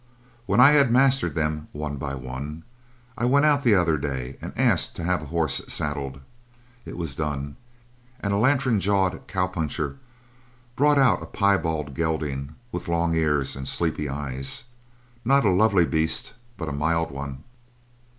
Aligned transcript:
"When 0.47 0.59
I 0.59 0.71
had 0.71 0.91
mastered 0.91 1.35
them 1.35 1.67
one 1.73 1.97
by 1.97 2.15
one 2.15 2.63
I 3.15 3.25
went 3.25 3.45
out 3.45 3.61
the 3.63 3.75
other 3.75 3.99
day 3.99 4.35
and 4.41 4.51
asked 4.57 4.95
to 4.95 5.03
have 5.03 5.21
a 5.21 5.25
horse 5.25 5.61
saddled. 5.67 6.21
It 6.85 6.97
was 6.97 7.13
done, 7.13 7.55
and 8.19 8.33
a 8.33 8.37
lantern 8.37 8.79
jawed 8.79 9.27
cowpuncher 9.27 9.99
brought 10.75 10.97
out 10.97 11.21
a 11.21 11.27
piebald 11.27 11.93
gelding 11.93 12.55
with 12.71 12.87
long 12.87 13.13
ears 13.13 13.55
and 13.55 13.67
sleepy 13.67 14.09
eyes. 14.09 14.63
Not 15.23 15.45
a 15.45 15.51
lovely 15.51 15.85
beast, 15.85 16.33
but 16.57 16.67
a 16.67 16.71
mild 16.73 17.11
one. 17.11 17.43